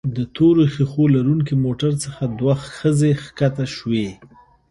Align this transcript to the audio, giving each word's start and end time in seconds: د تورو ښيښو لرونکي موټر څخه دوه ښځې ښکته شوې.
د 0.15 0.17
تورو 0.35 0.63
ښيښو 0.73 1.03
لرونکي 1.15 1.55
موټر 1.65 1.91
څخه 2.03 2.23
دوه 2.39 2.55
ښځې 2.77 3.11
ښکته 3.23 3.65
شوې. 3.75 4.07